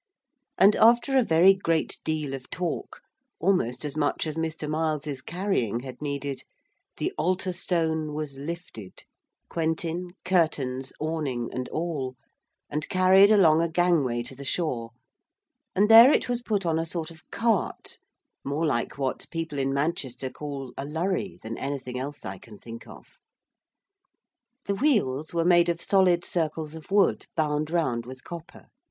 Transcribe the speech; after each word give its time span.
And 0.57 0.75
after 0.77 1.15
a 1.15 1.21
very 1.21 1.53
great 1.53 1.99
deal 2.03 2.33
of 2.33 2.49
talk 2.49 3.01
almost 3.39 3.85
as 3.85 3.95
much 3.95 4.25
as 4.25 4.35
Mr. 4.35 4.67
Miles's 4.67 5.21
carrying 5.21 5.81
had 5.81 6.01
needed 6.01 6.41
the 6.97 7.13
altar 7.19 7.53
stone 7.53 8.15
was 8.15 8.35
lifted, 8.39 9.03
Quentin, 9.47 10.09
curtains, 10.25 10.91
awning 10.99 11.53
and 11.53 11.69
all, 11.69 12.15
and 12.67 12.89
carried 12.89 13.29
along 13.31 13.61
a 13.61 13.69
gangway 13.69 14.23
to 14.23 14.33
the 14.35 14.43
shore, 14.43 14.89
and 15.75 15.87
there 15.87 16.11
it 16.11 16.27
was 16.27 16.41
put 16.41 16.65
on 16.65 16.79
a 16.79 16.85
sort 16.87 17.11
of 17.11 17.21
cart, 17.29 17.99
more 18.43 18.65
like 18.65 18.97
what 18.97 19.29
people 19.29 19.59
in 19.59 19.71
Manchester 19.71 20.31
call 20.31 20.73
a 20.79 20.83
lurry 20.83 21.37
than 21.43 21.59
anything 21.59 21.99
else 21.99 22.25
I 22.25 22.39
can 22.39 22.57
think 22.57 22.87
of. 22.87 23.05
The 24.65 24.73
wheels 24.73 25.31
were 25.35 25.45
made 25.45 25.69
of 25.69 25.79
solid 25.79 26.25
circles 26.25 26.73
of 26.73 26.89
wood 26.89 27.27
bound 27.35 27.69
round 27.69 28.07
with 28.07 28.23
copper. 28.23 28.65